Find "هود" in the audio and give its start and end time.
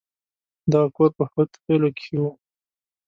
1.31-1.49